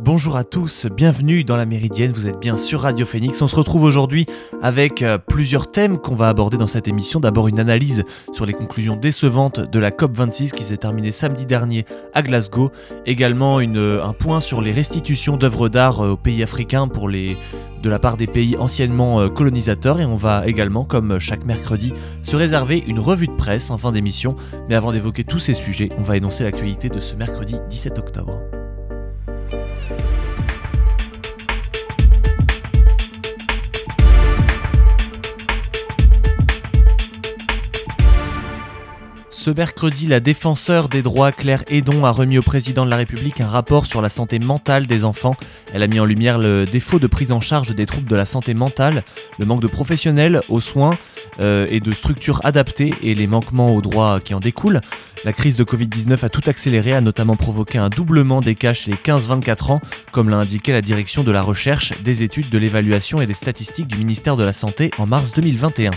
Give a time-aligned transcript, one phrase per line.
[0.00, 3.42] bonjour à tous, bienvenue dans la Méridienne, vous êtes bien sur Radio Phoenix.
[3.42, 4.24] On se retrouve aujourd'hui
[4.62, 7.20] avec euh, plusieurs thèmes qu'on va aborder dans cette émission.
[7.20, 11.84] D'abord une analyse sur les conclusions décevantes de la COP26 qui s'est terminée samedi dernier
[12.14, 12.70] à Glasgow.
[13.04, 17.36] Également euh, un point sur les restitutions d'œuvres d'art euh, aux pays africains pour les,
[17.82, 20.00] de la part des pays anciennement colonisateurs.
[20.00, 23.92] Et on va également, comme chaque mercredi, se réserver une revue de presse en fin
[23.92, 24.34] d'émission.
[24.68, 28.40] Mais avant d'évoquer tous ces sujets, on va énoncer l'actualité de ce mercredi 17 octobre.
[39.48, 43.40] Ce mercredi, la défenseur des droits Claire Edon a remis au président de la République
[43.40, 45.34] un rapport sur la santé mentale des enfants.
[45.72, 48.26] Elle a mis en lumière le défaut de prise en charge des troubles de la
[48.26, 49.04] santé mentale,
[49.38, 50.98] le manque de professionnels aux soins
[51.40, 54.80] euh, et de structures adaptées et les manquements aux droits qui en découlent.
[55.24, 58.90] La crise de Covid-19 a tout accéléré, a notamment provoqué un doublement des cas chez
[58.90, 59.80] les 15-24 ans,
[60.12, 63.88] comme l'a indiqué la direction de la recherche, des études, de l'évaluation et des statistiques
[63.88, 65.90] du ministère de la Santé en mars 2021.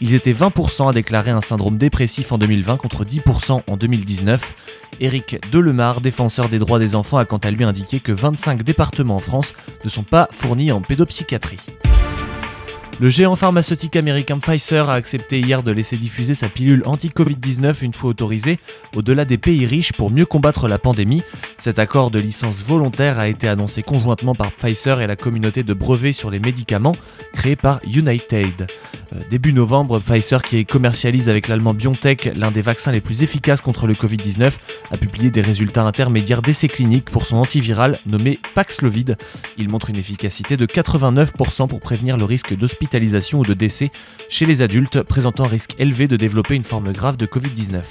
[0.00, 4.54] Ils étaient 20% à déclarer un syndrome dépressif en 2020 contre 10% en 2019.
[5.00, 9.16] Éric Delemar, défenseur des droits des enfants, a quant à lui indiqué que 25 départements
[9.16, 11.58] en France ne sont pas fournis en pédopsychiatrie.
[13.00, 17.92] Le géant pharmaceutique américain Pfizer a accepté hier de laisser diffuser sa pilule anti-Covid-19 une
[17.92, 18.58] fois autorisée
[18.96, 21.22] au-delà des pays riches pour mieux combattre la pandémie.
[21.58, 25.74] Cet accord de licence volontaire a été annoncé conjointement par Pfizer et la communauté de
[25.74, 26.96] brevets sur les médicaments
[27.34, 28.66] créée par United.
[29.14, 33.60] Euh, début novembre, Pfizer, qui commercialise avec l'allemand BioNTech l'un des vaccins les plus efficaces
[33.60, 34.50] contre le Covid-19,
[34.90, 39.16] a publié des résultats intermédiaires d'essais cliniques pour son antiviral nommé Paxlovid.
[39.56, 42.87] Il montre une efficacité de 89% pour prévenir le risque d'hospitalisation
[43.34, 43.90] ou de décès
[44.28, 47.82] chez les adultes présentant un risque élevé de développer une forme grave de Covid-19.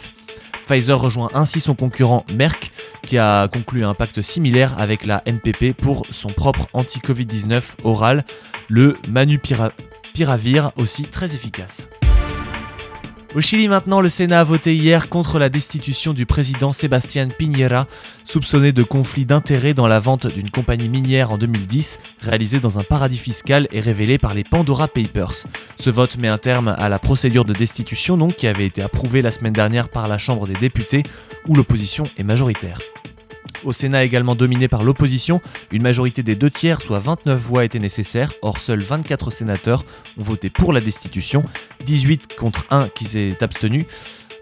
[0.67, 2.71] Pfizer rejoint ainsi son concurrent Merck
[3.03, 8.25] qui a conclu un pacte similaire avec la NPP pour son propre anti-Covid-19 oral,
[8.67, 11.89] le Manupiravir, aussi très efficace.
[13.37, 17.85] Au Chili maintenant, le Sénat a voté hier contre la destitution du président Sébastien Piñera,
[18.23, 22.83] soupçonné de conflit d'intérêts dans la vente d'une compagnie minière en 2010, réalisée dans un
[22.83, 25.45] paradis fiscal et révélée par les Pandora Papers.
[25.79, 29.21] Ce vote met un terme à la procédure de destitution donc, qui avait été approuvée
[29.21, 31.03] la semaine dernière par la Chambre des députés,
[31.47, 32.79] où l'opposition est majoritaire.
[33.63, 35.41] Au Sénat également dominé par l'opposition,
[35.71, 38.33] une majorité des deux tiers, soit 29 voix, était nécessaire.
[38.41, 39.83] Or, seuls 24 sénateurs
[40.17, 41.43] ont voté pour la destitution,
[41.85, 43.85] 18 contre 1 qui s'est abstenu.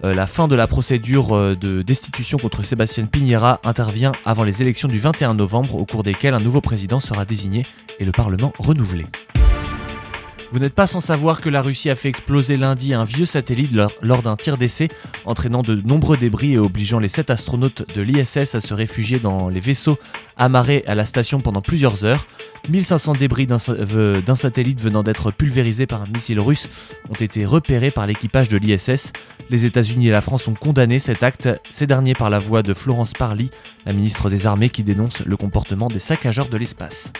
[0.03, 4.61] Euh, la fin de la procédure euh, de destitution contre Sébastien Piñera intervient avant les
[4.61, 7.63] élections du 21 novembre, au cours desquelles un nouveau président sera désigné
[7.99, 9.05] et le Parlement renouvelé.
[10.55, 13.73] Vous n'êtes pas sans savoir que la Russie a fait exploser lundi un vieux satellite
[14.01, 14.87] lors, d'un tir d'essai,
[15.25, 19.49] entraînant de nombreux débris et obligeant les 7 astronautes de l'ISS à se réfugier dans
[19.49, 19.97] les vaisseaux
[20.37, 22.25] amarrés à la station pendant plusieurs heures.
[22.69, 26.69] 1500 débris d'un satellite venant d'être pulvérisé par un missile russe
[27.09, 29.11] ont été repérés par l'équipage de l'ISS.
[29.49, 32.73] Les États-Unis et la France ont condamné cet acte, ces derniers par la voix de
[32.73, 33.49] Florence Parly,
[33.85, 37.11] la ministre des Armées qui dénonce le comportement des saccageurs de l'espace.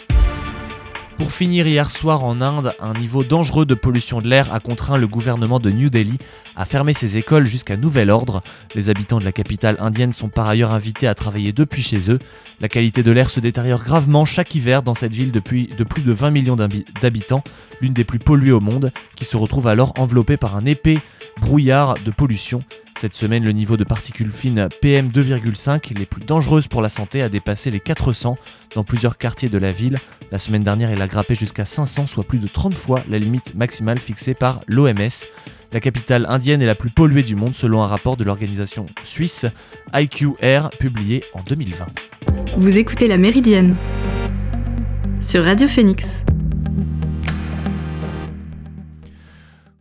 [1.18, 4.98] Pour finir, hier soir en Inde, un niveau dangereux de pollution de l'air a contraint
[4.98, 6.18] le gouvernement de New Delhi
[6.56, 8.44] à fermer ses écoles jusqu'à nouvel ordre.
[8.76, 12.20] Les habitants de la capitale indienne sont par ailleurs invités à travailler depuis chez eux.
[12.60, 16.12] La qualité de l'air se détériore gravement chaque hiver dans cette ville de plus de
[16.12, 16.58] 20 millions
[17.02, 17.44] d'habitants,
[17.82, 21.00] l'une des plus polluées au monde, qui se retrouve alors enveloppée par un épais
[21.42, 22.64] brouillard de pollution.
[22.98, 27.28] Cette semaine, le niveau de particules fines PM2,5, les plus dangereuses pour la santé, a
[27.28, 28.38] dépassé les 400
[28.74, 30.00] dans plusieurs quartiers de la ville.
[30.32, 33.54] La semaine dernière, il a grimpé jusqu'à 500, soit plus de 30 fois la limite
[33.54, 35.28] maximale fixée par l'OMS.
[35.74, 39.46] La capitale indienne est la plus polluée du monde selon un rapport de l'organisation suisse
[39.94, 41.88] IQR publié en 2020.
[42.58, 43.76] Vous écoutez la Méridienne
[45.20, 46.26] sur Radio Phoenix.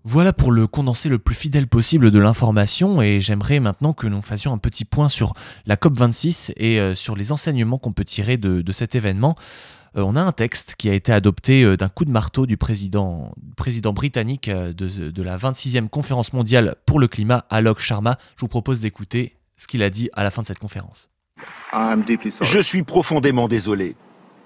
[0.06, 4.20] Voilà pour le condensé le plus fidèle possible de l'information et j'aimerais maintenant que nous
[4.20, 5.32] fassions un petit point sur
[5.64, 9.34] la COP26 et euh, sur les enseignements qu'on peut tirer de, cet événement.
[9.96, 12.58] Euh, on a un texte qui a été adopté euh, d'un coup de marteau du
[12.58, 18.18] président, président britannique de, la 26e conférence mondiale pour le climat, Alok Sharma.
[18.36, 21.08] Je vous propose d'écouter ce qu'il a dit à la fin de cette conférence.
[21.72, 23.96] Je suis profondément désolé.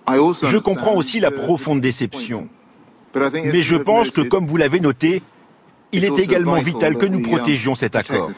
[0.07, 2.49] Je comprends aussi la profonde déception.
[3.17, 5.21] Mais je pense que, comme vous l'avez noté,
[5.93, 8.31] il est également vital que nous protégions cet accord.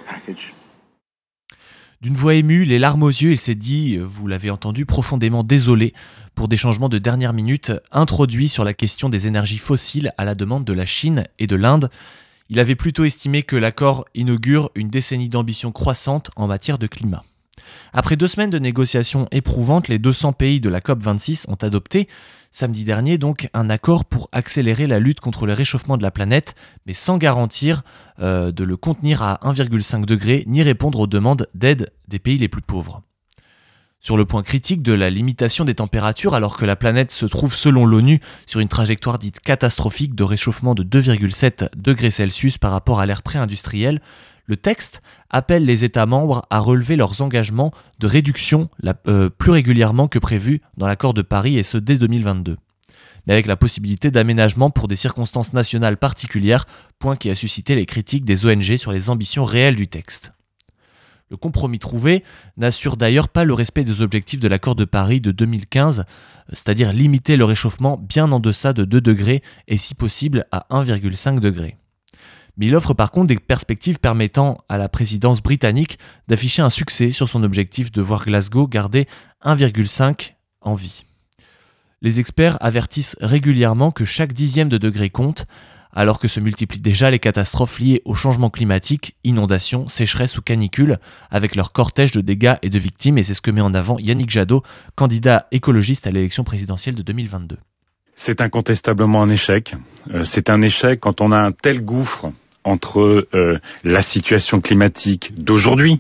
[2.01, 5.93] D'une voix émue, les larmes aux yeux, il s'est dit, vous l'avez entendu, profondément désolé
[6.35, 10.35] pour des changements de dernière minute introduits sur la question des énergies fossiles à la
[10.35, 11.91] demande de la Chine et de l'Inde.
[12.49, 17.23] Il avait plutôt estimé que l'accord inaugure une décennie d'ambition croissante en matière de climat.
[17.93, 22.09] Après deux semaines de négociations éprouvantes, les 200 pays de la COP26 ont adopté,
[22.51, 26.55] samedi dernier donc, un accord pour accélérer la lutte contre le réchauffement de la planète,
[26.87, 27.83] mais sans garantir
[28.21, 32.49] euh, de le contenir à 1,5 degré ni répondre aux demandes d'aide des pays les
[32.49, 33.03] plus pauvres.
[34.03, 37.55] Sur le point critique de la limitation des températures, alors que la planète se trouve
[37.55, 42.99] selon l'ONU sur une trajectoire dite catastrophique de réchauffement de 2,7 degrés Celsius par rapport
[42.99, 44.01] à l'ère pré-industrielle,
[44.51, 45.01] le texte
[45.31, 47.71] appelle les États membres à relever leurs engagements
[48.01, 48.69] de réduction
[49.07, 52.57] euh, plus régulièrement que prévu dans l'accord de Paris et ce dès 2022
[53.27, 56.65] mais avec la possibilité d'aménagement pour des circonstances nationales particulières,
[56.99, 60.33] point qui a suscité les critiques des ONG sur les ambitions réelles du texte.
[61.29, 62.25] Le compromis trouvé
[62.57, 66.07] n'assure d'ailleurs pas le respect des objectifs de l'accord de Paris de 2015,
[66.49, 71.41] c'est-à-dire limiter le réchauffement bien en deçà de 2 degrés et si possible à 1,5
[71.41, 71.77] degré.
[72.57, 75.99] Mais il offre par contre des perspectives permettant à la présidence britannique
[76.29, 79.07] d'afficher un succès sur son objectif de voir Glasgow garder
[79.45, 81.05] 1,5 en vie.
[82.03, 85.47] Les experts avertissent régulièrement que chaque dixième de degré compte,
[85.93, 90.99] alors que se multiplient déjà les catastrophes liées au changement climatique, inondations, sécheresses ou canicules,
[91.31, 93.99] avec leur cortège de dégâts et de victimes, et c'est ce que met en avant
[93.99, 94.63] Yannick Jadot,
[94.95, 97.59] candidat écologiste à l'élection présidentielle de 2022.
[98.23, 99.75] C'est incontestablement un échec.
[100.13, 102.31] Euh, c'est un échec quand on a un tel gouffre
[102.65, 105.99] entre euh, la situation climatique d'aujourd'hui,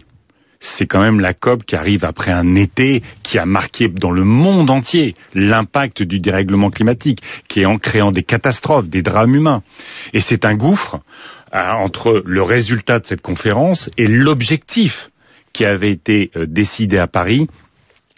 [0.60, 4.24] c'est quand même la COP qui arrive après un été qui a marqué dans le
[4.24, 9.62] monde entier l'impact du dérèglement climatique, qui est en créant des catastrophes, des drames humains.
[10.12, 11.00] Et c'est un gouffre
[11.54, 15.10] euh, entre le résultat de cette conférence et l'objectif
[15.54, 17.48] qui avait été décidé à Paris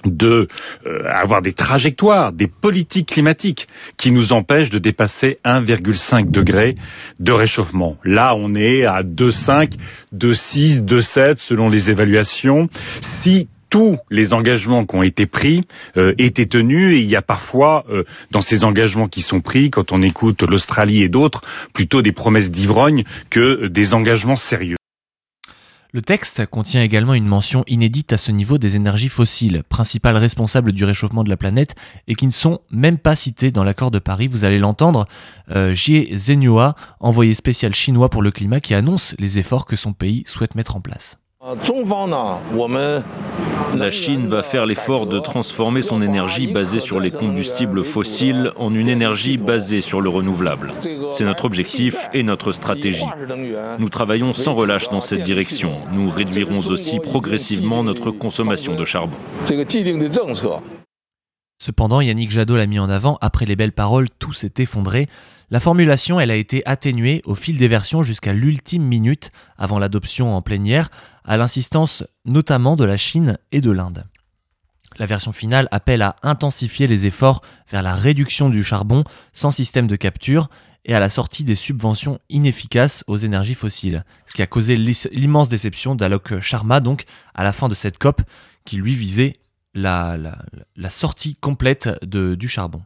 [0.04, 0.48] de
[0.86, 6.76] euh, avoir des trajectoires, des politiques climatiques qui nous empêchent de dépasser 1,5 degré
[7.20, 7.96] de réchauffement.
[8.04, 9.74] Là, on est à 2,5,
[10.14, 12.68] 2,6, 2,7 selon les évaluations.
[13.00, 15.64] Si tous les engagements qui ont été pris
[15.96, 19.70] euh, étaient tenus et il y a parfois euh, dans ces engagements qui sont pris,
[19.70, 21.40] quand on écoute l'Australie et d'autres,
[21.72, 24.76] plutôt des promesses d'ivrogne que des engagements sérieux.
[25.94, 30.72] Le texte contient également une mention inédite à ce niveau des énergies fossiles, principales responsables
[30.72, 31.74] du réchauffement de la planète,
[32.08, 34.26] et qui ne sont même pas citées dans l'accord de Paris.
[34.26, 35.06] Vous allez l'entendre,
[35.50, 39.92] euh, Jie Zhenhua, envoyé spécial chinois pour le climat, qui annonce les efforts que son
[39.92, 41.18] pays souhaite mettre en place.
[43.74, 48.72] La Chine va faire l'effort de transformer son énergie basée sur les combustibles fossiles en
[48.72, 50.70] une énergie basée sur le renouvelable.
[51.10, 53.04] C'est notre objectif et notre stratégie.
[53.80, 55.80] Nous travaillons sans relâche dans cette direction.
[55.92, 59.16] Nous réduirons aussi progressivement notre consommation de charbon.
[61.62, 65.08] Cependant, Yannick Jadot l'a mis en avant, après les belles paroles, tout s'est effondré.
[65.48, 70.34] La formulation, elle a été atténuée au fil des versions jusqu'à l'ultime minute avant l'adoption
[70.34, 70.90] en plénière,
[71.24, 74.06] à l'insistance notamment de la Chine et de l'Inde.
[74.98, 79.86] La version finale appelle à intensifier les efforts vers la réduction du charbon sans système
[79.86, 80.50] de capture
[80.84, 85.48] et à la sortie des subventions inefficaces aux énergies fossiles, ce qui a causé l'immense
[85.48, 87.04] déception d'Alok Sharma donc
[87.36, 88.20] à la fin de cette COP
[88.64, 89.34] qui lui visait
[89.74, 90.20] la,
[90.88, 92.82] sortie complète du charbon.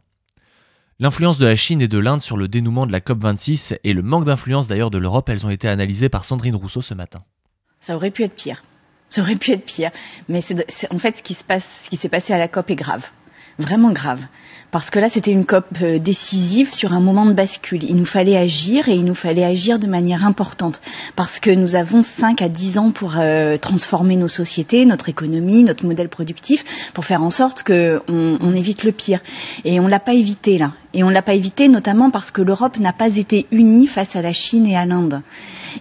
[0.99, 4.01] L'influence de la Chine et de l'Inde sur le dénouement de la COP26 et le
[4.01, 7.23] manque d'influence d'ailleurs de l'Europe, elles ont été analysées par Sandrine Rousseau ce matin.
[7.79, 8.63] Ça aurait pu être pire.
[9.09, 9.91] Ça aurait pu être pire.
[10.27, 10.39] Mais
[10.89, 13.05] en fait, ce qui s'est passé à la COP est grave.
[13.59, 14.21] Vraiment grave
[14.71, 17.83] parce que là c'était une COP euh, décisive sur un moment de bascule.
[17.83, 20.81] Il nous fallait agir et il nous fallait agir de manière importante
[21.15, 25.63] parce que nous avons 5 à 10 ans pour euh, transformer nos sociétés, notre économie,
[25.63, 29.21] notre modèle productif pour faire en sorte qu'on on évite le pire.
[29.63, 30.73] Et on l'a pas évité là.
[30.93, 34.21] Et on l'a pas évité notamment parce que l'Europe n'a pas été unie face à
[34.21, 35.21] la Chine et à l'Inde.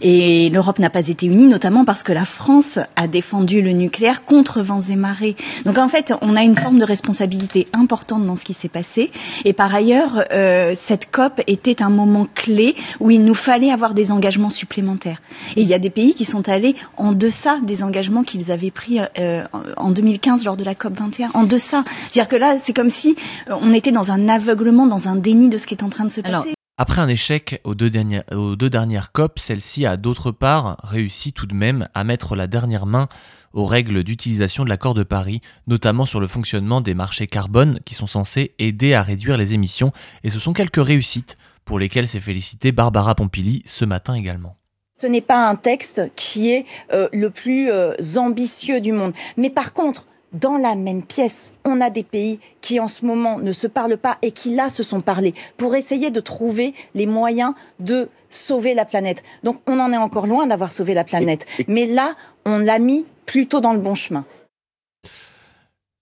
[0.00, 4.24] Et l'Europe n'a pas été unie, notamment parce que la France a défendu le nucléaire
[4.24, 5.36] contre vents et marées.
[5.64, 9.10] Donc en fait, on a une forme de responsabilité importante dans ce qui s'est passé.
[9.44, 13.94] Et par ailleurs, euh, cette COP était un moment clé où il nous fallait avoir
[13.94, 15.20] des engagements supplémentaires.
[15.56, 18.70] Et il y a des pays qui sont allés en deçà des engagements qu'ils avaient
[18.70, 19.44] pris euh,
[19.76, 21.30] en 2015 lors de la COP 21.
[21.34, 21.84] En deçà.
[22.10, 23.16] C'est-à-dire que là, c'est comme si
[23.48, 26.10] on était dans un aveuglement, dans un déni de ce qui est en train de
[26.10, 26.55] se passer.
[26.78, 31.88] Après un échec aux deux, dernières, COP, celle-ci a d'autre part réussi tout de même
[31.95, 33.09] à mettre la dernière main
[33.54, 37.95] aux règles d'utilisation de l'accord de Paris, notamment sur le fonctionnement des marchés carbone qui
[37.95, 39.90] sont censés aider à réduire les émissions,
[40.23, 44.59] et ce sont quelques réussites pour lesquelles s'est félicitée Barbara Pompili ce matin également.
[45.00, 49.49] Ce n'est pas un texte qui est euh, le plus euh, ambitieux du monde, mais
[49.49, 50.06] par contre,
[50.40, 51.55] dans la même pièce.
[51.64, 54.71] On a des pays qui en ce moment ne se parlent pas et qui là
[54.71, 59.23] se sont parlés pour essayer de trouver les moyens de sauver la planète.
[59.43, 61.47] Donc on en est encore loin d'avoir sauvé la planète.
[61.69, 62.14] Mais là,
[62.45, 64.25] on l'a mis plutôt dans le bon chemin.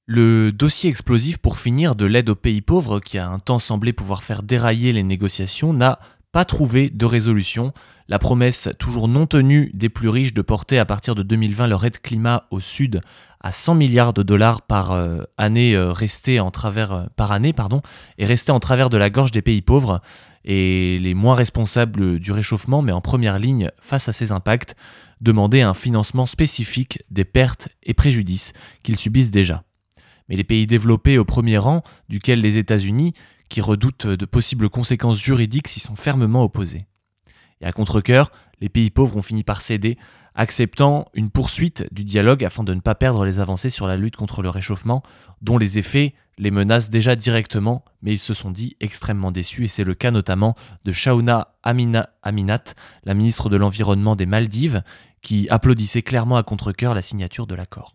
[0.06, 3.94] Le dossier explosif pour finir de l'aide aux pays pauvres, qui a un temps semblé
[3.94, 5.98] pouvoir faire dérailler les négociations, n'a
[6.34, 7.72] pas trouvé de résolution.
[8.08, 11.84] La promesse toujours non tenue des plus riches de porter à partir de 2020 leur
[11.84, 13.02] aide climat au Sud
[13.40, 15.94] à 100 milliards de dollars par euh, année euh,
[16.40, 17.82] en travers euh, par année pardon
[18.18, 20.02] est restée en travers de la gorge des pays pauvres
[20.44, 24.74] et les moins responsables du réchauffement mais en première ligne face à ces impacts
[25.20, 29.62] demandaient un financement spécifique des pertes et préjudices qu'ils subissent déjà.
[30.28, 33.12] Mais les pays développés au premier rang, duquel les États-Unis,
[33.48, 36.86] qui redoutent de possibles conséquences juridiques, s'y sont fermement opposés.
[37.60, 39.98] Et à contre-coeur, les pays pauvres ont fini par céder,
[40.34, 44.16] acceptant une poursuite du dialogue afin de ne pas perdre les avancées sur la lutte
[44.16, 45.02] contre le réchauffement,
[45.42, 49.68] dont les effets les menacent déjà directement, mais ils se sont dit extrêmement déçus, et
[49.68, 52.74] c'est le cas notamment de Shauna Amina Aminat,
[53.04, 54.82] la ministre de l'Environnement des Maldives,
[55.22, 57.94] qui applaudissait clairement à contre-coeur la signature de l'accord.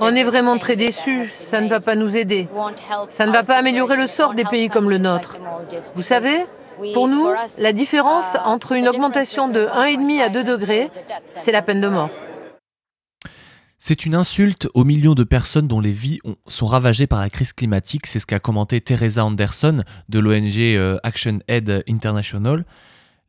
[0.00, 1.32] On est vraiment très déçus.
[1.40, 2.48] Ça ne va pas nous aider.
[3.08, 5.36] Ça ne va pas améliorer le sort des pays comme le nôtre.
[5.94, 6.44] Vous savez,
[6.94, 10.90] pour nous, la différence entre une augmentation de 1,5 à 2 degrés,
[11.26, 12.10] c'est la peine de mort.
[13.82, 17.54] C'est une insulte aux millions de personnes dont les vies sont ravagées par la crise
[17.54, 22.66] climatique, c'est ce qu'a commenté Teresa Anderson de l'ONG euh, Action Aid International.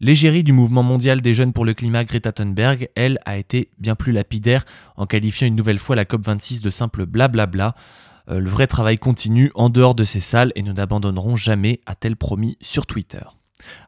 [0.04, 3.94] L'égérie du mouvement mondial des jeunes pour le climat Greta Thunberg, elle, a été bien
[3.94, 4.66] plus lapidaire
[4.98, 7.76] en qualifiant une nouvelle fois la COP26 de simple blablabla.
[8.32, 12.16] Euh, le vrai travail continue en dehors de ces salles et nous n'abandonnerons jamais, a-t-elle
[12.16, 13.22] promis sur Twitter.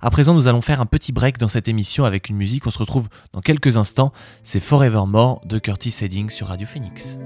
[0.02, 2.68] À présent, nous allons faire un petit break dans cette émission avec une musique.
[2.68, 4.14] On se retrouve dans quelques instants.
[4.44, 7.18] C'est Forevermore de Curtis Heading sur Radio Phoenix.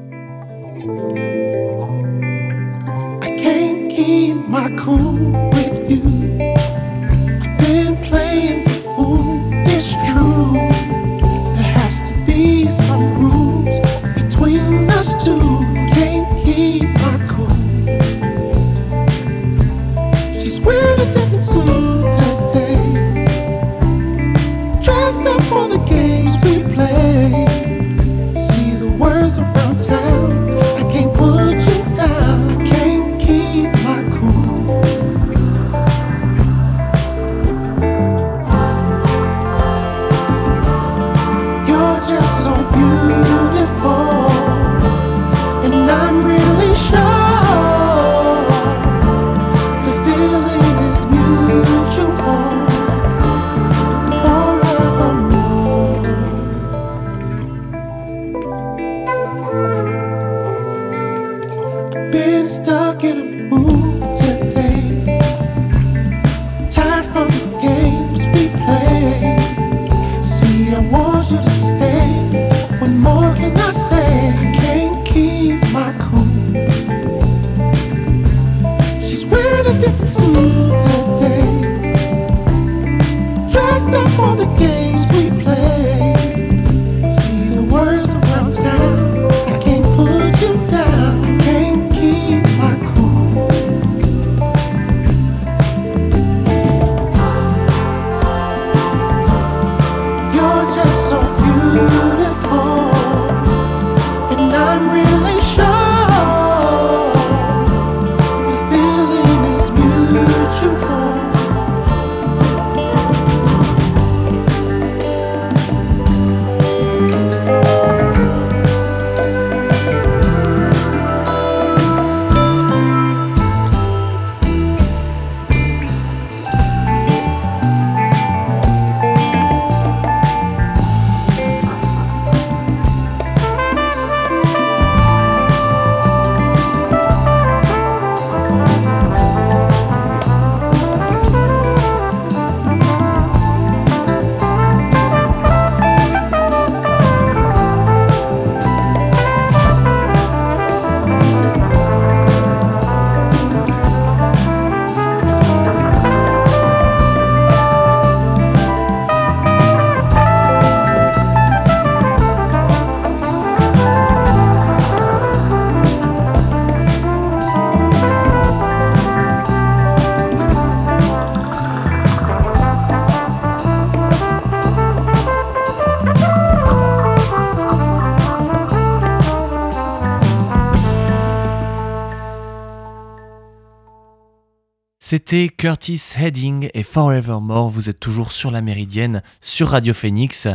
[185.10, 187.70] C'était Curtis Heading et Forevermore.
[187.70, 190.50] Vous êtes toujours sur la Méridienne, sur Radio Phoenix.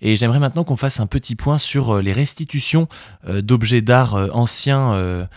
[0.00, 2.88] Et j'aimerais maintenant qu'on fasse un petit point sur euh, les restitutions
[3.28, 5.28] euh, d'objets d'art euh, anciens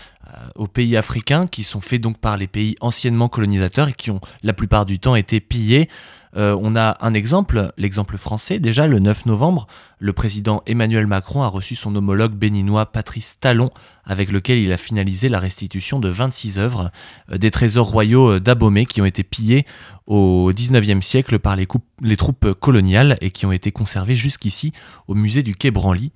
[0.56, 4.22] aux pays africains qui sont faits donc par les pays anciennement colonisateurs et qui ont
[4.42, 5.90] la plupart du temps été pillés.
[6.38, 8.60] Euh, on a un exemple, l'exemple français.
[8.60, 9.68] Déjà, le 9 novembre,
[10.00, 13.70] le président Emmanuel Macron a reçu son homologue béninois Patrice Talon,
[14.06, 16.92] avec lequel il a finalisé la restitution de 26 œuvres
[17.32, 19.66] euh, des trésors royaux euh, d'Abomey qui ont été pillés
[20.08, 21.68] au 19e siècle par les,
[22.02, 24.74] les troupes coloniales et qui ont été conservées jusqu'ici
[25.08, 26.12] au musée du Quai Branly.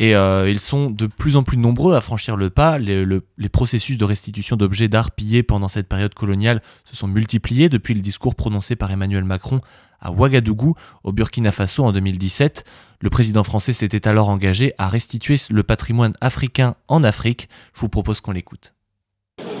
[0.00, 2.78] Et euh, ils sont de plus en plus nombreux à franchir le pas.
[2.78, 3.20] Les,
[3.52, 8.00] processus de restitution d'objets d'art pillés pendant cette période coloniale se sont multipliés depuis le
[8.00, 9.60] discours prononcé par Emmanuel Macron
[10.00, 12.64] à Ouagadougou, au Burkina Faso en 2017.
[13.00, 17.48] Le président français s'était alors engagé à restituer le patrimoine africain en Afrique.
[17.74, 18.74] Je vous propose qu'on l'écoute.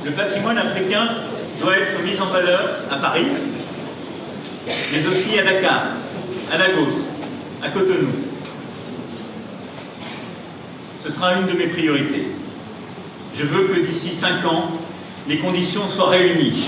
[0.04, 1.08] Le patrimoine africain
[1.60, 3.26] doit être mis en valeur à Paris,
[4.92, 5.86] mais aussi à Dakar,
[6.52, 6.94] à Lagos,
[7.60, 8.27] à Cotonou
[11.00, 12.28] ce sera une de mes priorités.
[13.34, 14.72] Je veux que d'ici cinq ans,
[15.28, 16.64] les conditions soient réunies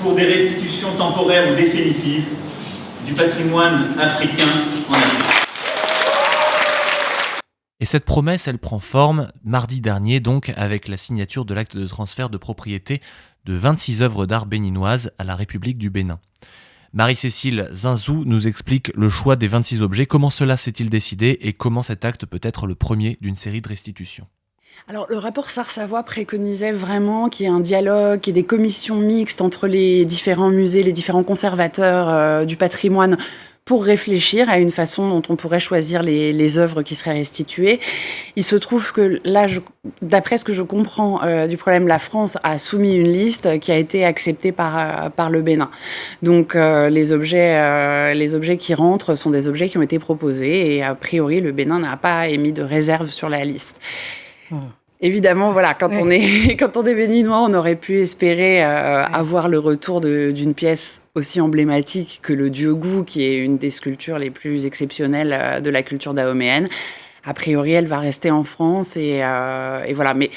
[0.00, 2.26] pour des restitutions temporaires ou définitives
[3.06, 4.48] du patrimoine africain
[4.88, 5.44] en Afrique.
[7.80, 11.86] Et cette promesse, elle prend forme mardi dernier, donc, avec la signature de l'acte de
[11.86, 13.00] transfert de propriété
[13.44, 16.18] de 26 œuvres d'art béninoises à la République du Bénin.
[16.94, 21.82] Marie-Cécile Zinzou nous explique le choix des 26 objets, comment cela s'est-il décidé et comment
[21.82, 24.28] cet acte peut être le premier d'une série de restitutions?
[24.86, 28.46] Alors, le rapport Sars-Savoie préconisait vraiment qu'il y ait un dialogue, qu'il y ait des
[28.46, 33.16] commissions mixtes entre les différents musées, les différents conservateurs euh, du patrimoine
[33.64, 37.80] pour réfléchir à une façon dont on pourrait choisir les, les œuvres qui seraient restituées.
[38.36, 39.46] Il se trouve que là,
[40.02, 43.72] d'après ce que je comprends euh, du problème, la France a soumis une liste qui
[43.72, 45.70] a été acceptée par, euh, par le Bénin.
[46.22, 50.76] Donc euh, les, objets, les objets qui rentrent sont des objets qui ont été proposés
[50.76, 53.80] et a priori le Bénin n'a pas émis de réserve sur la liste.
[54.50, 54.58] Hmm.
[55.04, 59.50] Évidemment, voilà, quand on est quand on est béninois, on aurait pu espérer euh, avoir
[59.50, 64.30] le retour d'une pièce aussi emblématique que le Diogou, qui est une des sculptures les
[64.30, 66.68] plus exceptionnelles euh, de la culture dahoméenne.
[67.22, 70.14] A priori, elle va rester en France et, euh, et voilà.
[70.14, 70.30] Mais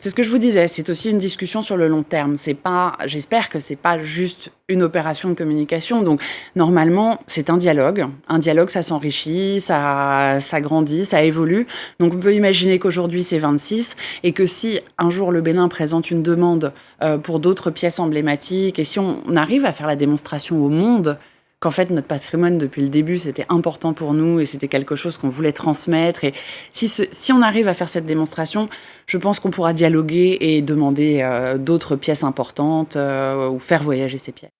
[0.00, 2.34] c'est ce que je vous disais, c'est aussi une discussion sur le long terme.
[2.34, 6.00] C'est pas, j'espère que c'est pas juste une opération de communication.
[6.00, 6.22] Donc
[6.56, 8.06] normalement, c'est un dialogue.
[8.26, 11.66] Un dialogue, ça s'enrichit, ça, ça grandit, ça évolue.
[11.98, 16.10] Donc on peut imaginer qu'aujourd'hui c'est 26 et que si un jour le Bénin présente
[16.10, 20.64] une demande euh, pour d'autres pièces emblématiques et si on arrive à faire la démonstration
[20.64, 21.18] au monde
[21.60, 25.18] qu'en fait notre patrimoine depuis le début c'était important pour nous et c'était quelque chose
[25.18, 26.24] qu'on voulait transmettre.
[26.24, 26.32] Et
[26.72, 28.68] si, on arrive à faire cette démonstration,
[29.06, 34.16] je pense qu'on pourra dialoguer et demander euh, d'autres pièces importantes euh, ou faire voyager
[34.16, 34.50] ces pièces.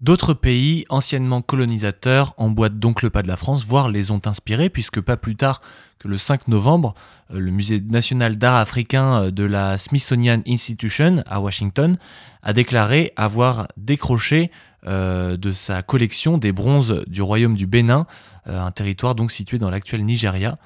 [0.00, 4.68] D'autres pays anciennement colonisateurs emboîtent donc le pas de la France, voire les ont inspirés,
[4.68, 5.62] puisque pas plus tard
[5.98, 6.94] que le 5 novembre,
[7.32, 11.96] euh, le Musée national d'art africain de la Smithsonian Institution à Washington
[12.42, 14.50] a déclaré avoir décroché
[14.86, 18.06] euh, de sa collection des bronzes du royaume du Bénin,
[18.46, 20.58] euh, un territoire donc situé dans l'actuel Nigeria.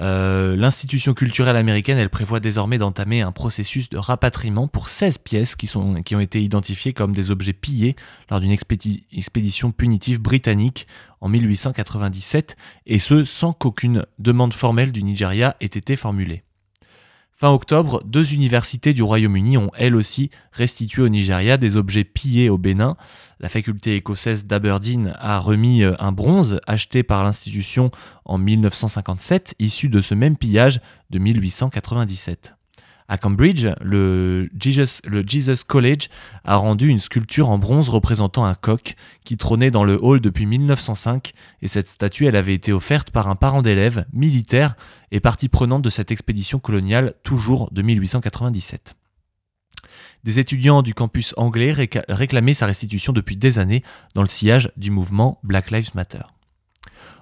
[0.00, 5.56] Euh, l'institution culturelle américaine, elle prévoit désormais d'entamer un processus de rapatriement pour 16 pièces
[5.56, 7.96] qui, ont été identifiées comme des objets pillés
[8.30, 10.86] lors d'une expédition punitive britannique
[11.20, 12.56] en 1897,
[12.86, 16.44] et ce sans qu'aucune demande formelle du Nigeria ait été formulée.
[17.40, 22.50] Fin octobre, deux universités du Royaume-Uni ont elles aussi restitué au Nigeria des objets pillés
[22.50, 22.98] au Bénin.
[23.38, 27.90] La faculté écossaise d'Aberdeen a remis euh, un bronze acheté par l'institution
[28.26, 32.59] en 1957, issu de ce même pillage de 1897.
[33.10, 36.06] À Cambridge, le Jesus, College
[36.44, 38.94] a rendu une sculpture en bronze représentant un coq
[39.24, 43.26] qui trônait dans le hall depuis 1905 et cette statue elle avait été offerte par
[43.26, 44.76] un parent d'élève militaire
[45.10, 48.94] et partie prenante de cette expédition coloniale toujours de 1897.
[50.22, 51.74] Des étudiants du campus anglais
[52.08, 53.82] réclamaient sa restitution depuis des années
[54.14, 56.22] dans le sillage du mouvement Black Lives Matter.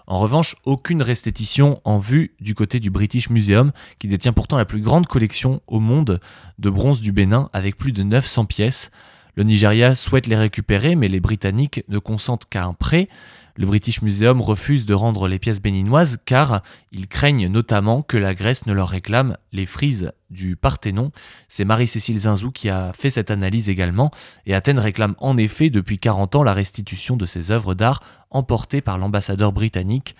[0.09, 4.65] En revanche, aucune restitution en vue du côté du British Museum, qui détient pourtant la
[4.65, 6.19] plus grande collection au monde
[6.59, 8.91] de bronze du Bénin, avec plus de 900 pièces.
[9.35, 13.11] Le Nigeria souhaite les récupérer, mais les Britanniques ne consentent qu'à un prêt.
[13.59, 18.33] Le British Museum refuse de rendre les pièces béninoises car ils craignent notamment que la
[18.33, 21.11] Grèce ne leur réclame les frises du Parthénon.
[21.49, 24.13] C'est Marie-Cécile Zinzou qui a fait cette analyse également
[24.47, 28.81] et Athènes réclame en effet depuis 40 ans la restitution de ces œuvres d'art emportées
[28.81, 30.15] par l'ambassadeur britannique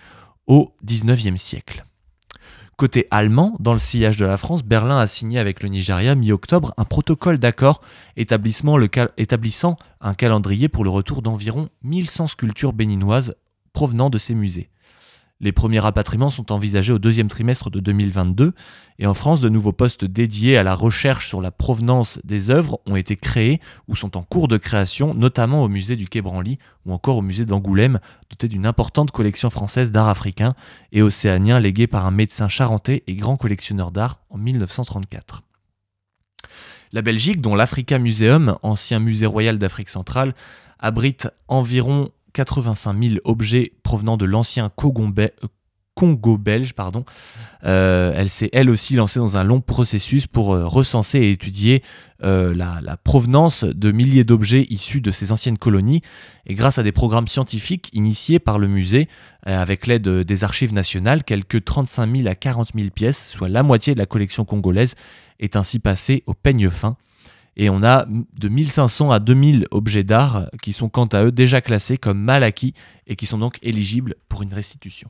[0.45, 1.85] au XIXe siècle.
[2.79, 6.73] Côté allemand, dans le sillage de la France, Berlin a signé avec le Nigeria mi-octobre
[6.77, 7.81] un protocole d'accord
[8.15, 13.35] établissant un calendrier pour le retour d'environ 1100 sculptures béninoises
[13.73, 14.69] provenant de ces musées.
[15.41, 18.53] Les premiers rapatriements sont envisagés au deuxième trimestre de 2022
[18.97, 22.81] et en France, de nouveaux postes dédiés à la recherche sur la provenance des œuvres
[22.85, 26.59] ont été créés ou sont en cours de création, notamment au musée du Quai Branly
[26.85, 30.55] ou encore au musée d'Angoulême, doté d'une importante collection française d'art africain
[30.91, 35.43] et océanien léguée par un médecin charentais et grand collectionneur d'art en 1934.
[36.91, 40.33] La Belgique, dont l'Africa Museum, ancien musée royal d'Afrique centrale,
[40.79, 44.69] abrite environ 85 000 objets provenant de l'ancien
[45.99, 46.73] Congo belge.
[47.65, 51.83] Euh, elle s'est elle aussi lancée dans un long processus pour euh, recenser et étudier
[52.23, 56.01] euh, la, provenance de milliers d'objets issus de ces anciennes colonies.
[56.45, 59.09] Et grâce à des programmes scientifiques initiés par le musée,
[59.45, 63.93] avec l'aide des archives nationales, quelques 35 000 à 40 000 pièces, soit la moitié
[63.93, 64.95] de la collection congolaise,
[65.39, 66.95] est ainsi passée au peigne fin.
[67.61, 71.59] Et on a de 1500 à 2000 objets d'art qui sont quant à eux déjà
[71.59, 72.73] classés comme mal acquis
[73.05, 75.09] et qui sont donc éligibles pour une restitution.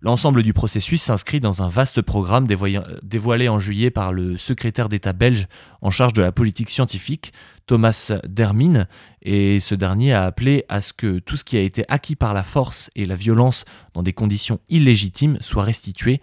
[0.00, 5.12] L'ensemble du processus s'inscrit dans un vaste programme dévoilé en juillet par le secrétaire d'État
[5.12, 5.46] belge
[5.82, 7.34] en charge de la politique scientifique,
[7.66, 8.88] Thomas Dermine,
[9.20, 12.32] et ce dernier a appelé à ce que tout ce qui a été acquis par
[12.32, 16.22] la force et la violence dans des conditions illégitimes soit restitué,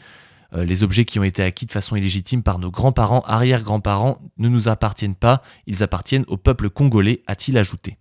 [0.53, 4.49] euh, les objets qui ont été acquis de façon illégitime par nos grands-parents, arrière-grands-parents ne
[4.49, 7.97] nous appartiennent pas, ils appartiennent au peuple congolais, a-t-il ajouté.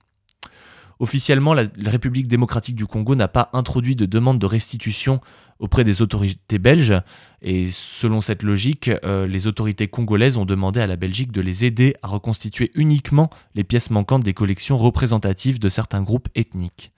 [1.00, 5.20] Officiellement, la, République démocratique du Congo n'a pas introduit de demande de restitution
[5.58, 6.94] auprès des autorités belges,
[7.40, 11.64] et selon cette logique, euh, les autorités congolaises ont demandé à la Belgique de les
[11.64, 16.92] aider à reconstituer uniquement les pièces manquantes des collections représentatives de certains groupes ethniques.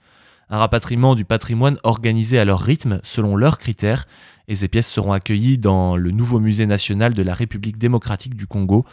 [0.53, 4.07] Un rapatriement du patrimoine organisé à leur rythme, selon leurs critères,
[4.47, 8.45] et ces pièces seront accueillies dans le nouveau musée national de la République démocratique du
[8.45, 8.85] Congo,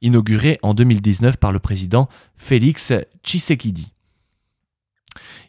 [0.00, 2.92] inauguré en 2019 par le président Félix
[3.24, 3.92] Tshisekedi.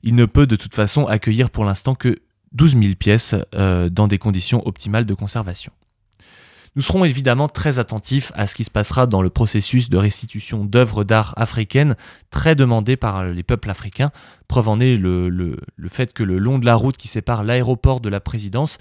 [0.02, 2.18] Il ne peut de toute façon accueillir pour l'instant que
[2.54, 5.72] 12 000 pièces euh, dans des conditions optimales de conservation.
[6.76, 10.66] Nous serons évidemment très attentifs à ce qui se passera dans le processus de restitution
[10.66, 11.96] d'œuvres d'art africaines
[12.30, 14.12] très demandées par les peuples africains.
[14.48, 18.10] Preuve en est le, fait que le long de la route qui sépare l'aéroport de
[18.10, 18.78] la présidence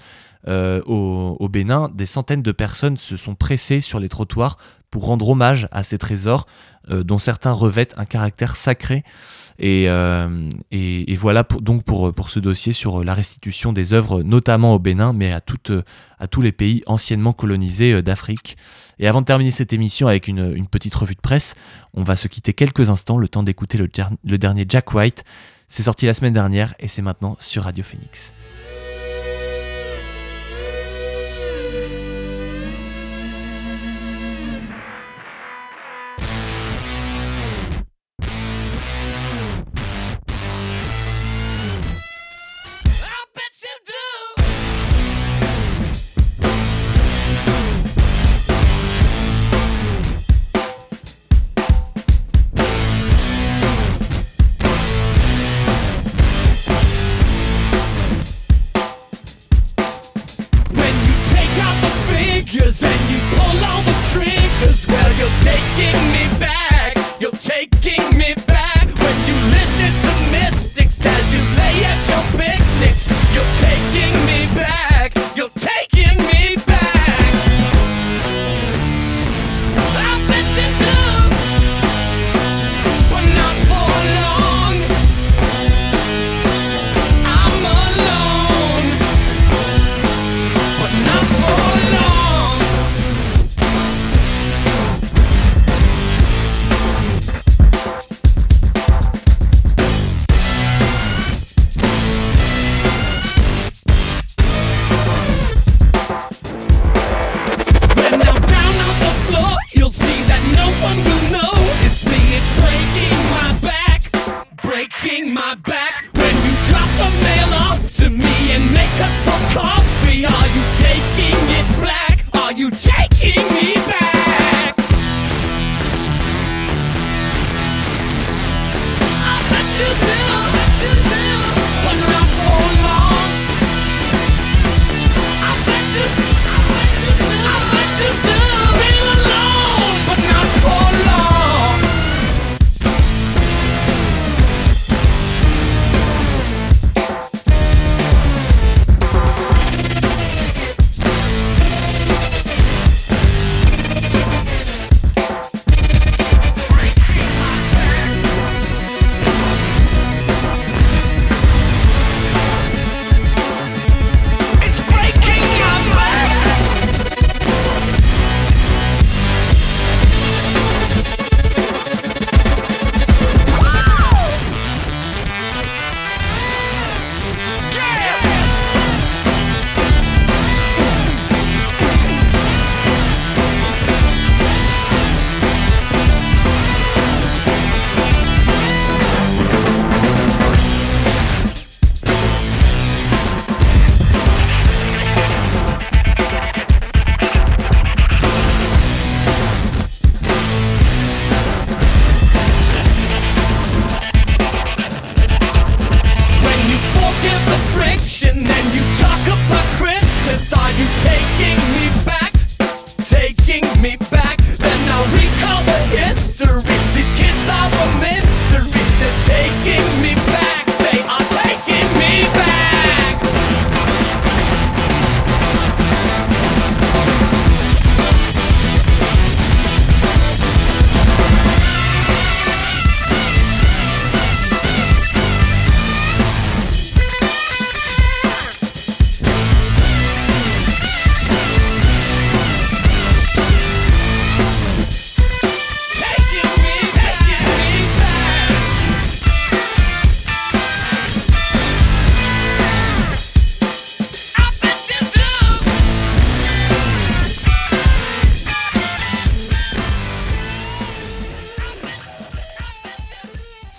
[0.47, 4.57] euh, au, Bénin, des centaines de personnes se sont pressées sur les trottoirs
[4.91, 6.47] pour rendre hommage à ces trésors
[6.89, 9.03] euh, dont certains revêtent un caractère sacré.
[9.59, 14.79] Et, euh, et, voilà donc pour, ce dossier sur la restitution des œuvres, notamment au
[14.79, 18.57] Bénin, mais à, tous les pays anciennement colonisés d'Afrique.
[18.99, 21.55] Et avant de terminer cette émission avec une, petite revue de presse,
[21.93, 25.25] on va se quitter quelques instants, le temps d'écouter le dernier Jack White.
[25.67, 28.33] C'est sorti la semaine dernière et c'est maintenant sur Radio Phoenix.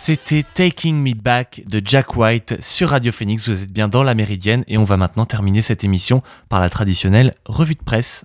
[0.02, 3.46] C'était Taking Me Back de Jack White sur Radio Phoenix.
[3.50, 6.70] Vous êtes bien dans la Méridienne et on va maintenant terminer cette émission par la
[6.70, 8.24] traditionnelle revue de presse.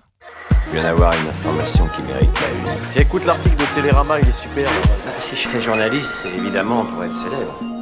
[0.68, 2.80] Je viens d'avoir une information qui mérite la une.
[2.92, 4.70] Tiens, écoute l'article de Télérama, il est super.
[5.04, 7.75] Bah, si je fais journaliste, c'est évidemment pour être célèbre.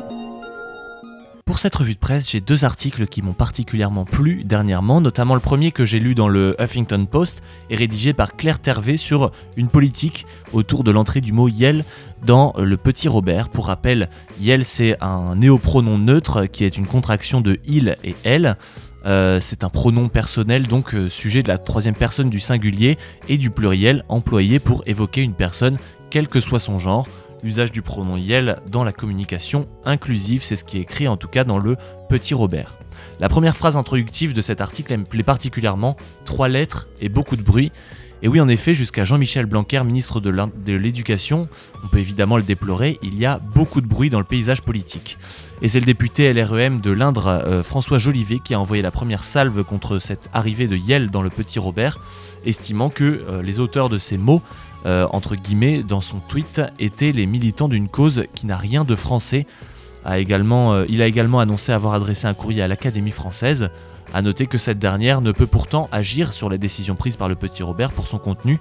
[1.47, 5.41] Pour cette revue de presse, j'ai deux articles qui m'ont particulièrement plu dernièrement, notamment le
[5.41, 9.69] premier que j'ai lu dans le Huffington Post et rédigé par Claire Tervé sur une
[9.69, 11.85] politique autour de l'entrée du mot Yel
[12.25, 13.51] dans le petit Robert.
[13.51, 14.09] Pour rappel,
[14.41, 18.57] Yel c'est un néopronom neutre qui est une contraction de il et elle.
[19.05, 22.97] Euh, c'est un pronom personnel, donc euh, sujet de la troisième personne du singulier
[23.29, 25.77] et du pluriel employé pour évoquer une personne,
[26.09, 27.07] quel que soit son genre.
[27.45, 31.29] L'usage du pronom Yel dans la communication inclusive, c'est ce qui est écrit en tout
[31.29, 31.77] cas dans le
[32.09, 32.79] Petit Robert.
[33.21, 37.43] La première phrase introductive de cet article me plaît particulièrement, trois lettres et beaucoup de
[37.43, 37.71] bruit.
[38.23, 41.47] Et oui, en effet, jusqu'à Jean-Michel Blanquer, ministre de l'Éducation,
[41.85, 45.19] on peut évidemment le déplorer, il y a beaucoup de bruit dans le paysage politique.
[45.61, 49.23] Et c'est le député LREM de l'Indre, euh, François Jolivet, qui a envoyé la première
[49.23, 52.01] salve contre cette arrivée de Yel dans le Petit Robert,
[52.47, 54.41] estimant que euh, les auteurs de ces mots
[54.87, 58.95] euh, entre guillemets, dans son tweet, étaient les militants d'une cause qui n'a rien de
[58.95, 59.47] français.
[60.07, 63.71] Euh, il a également annoncé avoir adressé un courrier à l'Académie française.
[64.13, 67.35] A noter que cette dernière ne peut pourtant agir sur les décisions prises par le
[67.35, 68.61] petit Robert pour son contenu.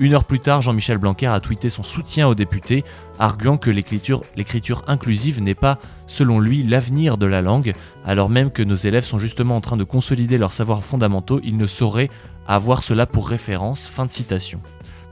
[0.00, 2.84] Une heure plus tard, Jean-Michel Blanquer a tweeté son soutien aux députés,
[3.20, 8.62] arguant que l'écriture inclusive n'est pas, selon lui, l'avenir de la langue, alors même que
[8.64, 12.10] nos élèves sont justement en train de consolider leurs savoirs fondamentaux, ils ne sauraient
[12.48, 13.86] avoir cela pour référence.
[13.86, 14.60] Fin de citation.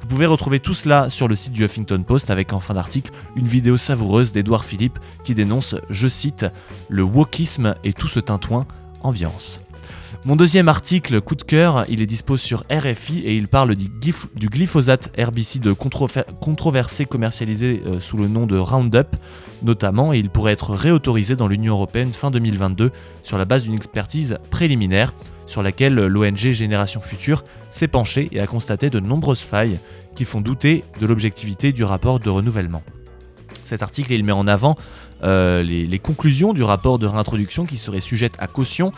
[0.02, 3.12] Vous pouvez retrouver tout cela sur le site du Huffington Post avec en fin d'article
[3.36, 6.44] une vidéo savoureuse d'Edouard Philippe qui dénonce, je cite,
[6.88, 8.66] le wokisme et tout ce tintouin
[9.02, 9.60] ambiance.
[10.24, 14.48] Mon deuxième article, coup de cœur, il est dispo sur RFI et il parle du,
[14.48, 19.16] glyphosate herbicide controversé commercialisé euh, sous le nom de Roundup,
[19.62, 22.90] notamment, et il pourrait être réautorisé dans l'Union Européenne fin 2022
[23.22, 25.14] sur la base d'une expertise préliminaire
[25.46, 29.78] sur laquelle l'ONG Génération Future s'est penchée et a constaté de nombreuses failles
[30.14, 32.83] qui font douter de l'objectivité du rapport de renouvellement.
[33.64, 34.76] Cet article met en avant
[35.24, 38.92] euh, les, conclusions du rapport de réintroduction qui serait sujette à caution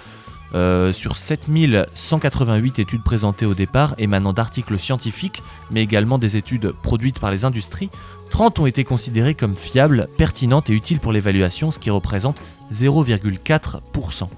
[0.54, 7.18] euh, sur 7188 études présentées au départ émanant d'articles scientifiques, mais également des études produites
[7.18, 7.90] par les industries,
[8.30, 12.40] 30 ont été considérées comme fiables, pertinentes et utiles pour l'évaluation, ce qui représente
[12.72, 14.28] 0,4%.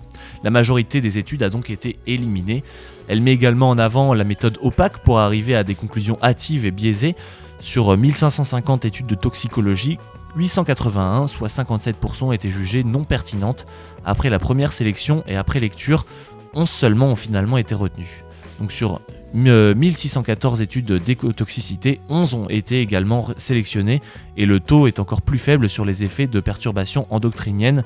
[0.47, 2.63] La majorité des études a donc été éliminée.
[3.09, 6.71] Elle met également en avant la méthode opaque pour arriver à des conclusions hâtives et
[6.71, 7.17] biaisées.
[7.59, 9.99] Sur 1550 études de toxicologie,
[10.37, 13.67] 881, soit 57%, étaient jugées non pertinentes
[14.05, 16.07] après la première sélection et après lecture.
[16.55, 18.23] 11 seulement ont finalement été retenues.
[18.61, 19.01] Donc sur
[19.35, 24.01] 1614 études d'écotoxicité, 11 ont été également sélectionnées
[24.37, 27.83] et le taux est encore plus faible sur les effets de perturbations endocriniennes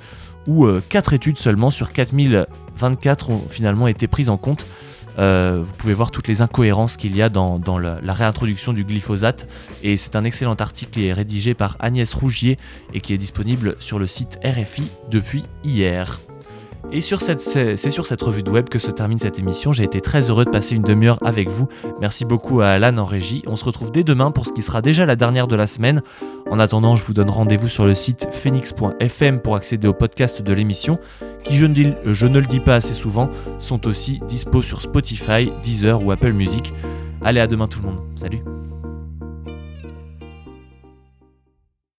[0.47, 4.67] où 4 euh, études seulement sur 4024 ont finalement été prises en compte.
[5.19, 9.49] Euh, vous pouvez voir toutes les incohérences qu'il y a dans, la, réintroduction du glyphosate.
[9.83, 12.59] Et c'est un excellent article qui est rédigé par Agnès Rougier
[12.95, 16.21] et qui est disponible sur le site RFI depuis hier.
[16.93, 19.73] Et c'est sur cette revue de web que se termine cette émission.
[19.73, 21.69] J'ai été très heureux de passer une demi-heure avec vous.
[22.01, 23.43] Merci beaucoup à Alan en régie.
[23.47, 26.03] On se retrouve dès demain pour ce qui sera déjà la dernière de la semaine.
[26.51, 30.53] En attendant, je vous donne rendez-vous sur le site phoenix.fm pour accéder au podcast de
[30.53, 30.99] l'émission,
[31.45, 36.05] qui, ne, je ne le dis pas assez souvent, sont aussi dispo sur Spotify, Deezer
[36.05, 36.73] ou Apple Music.
[37.23, 38.01] Allez, à demain tout le monde.
[38.17, 38.43] Salut